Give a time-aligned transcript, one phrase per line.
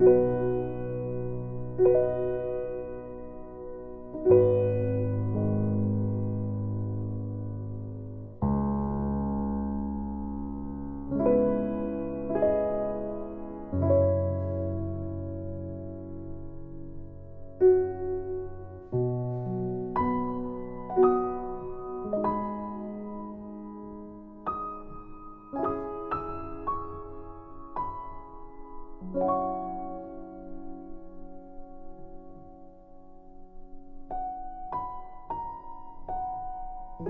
[0.00, 0.28] you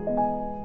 [0.06, 0.57] うん。